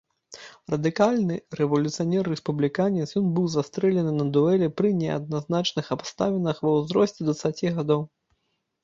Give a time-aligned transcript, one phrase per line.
[0.73, 8.01] Радыкальны рэвалюцыянер-рэспубліканец, ён быў застрэлены на дуэлі пры неадназначных абставінах ва ўзросце дваццаці гадоў.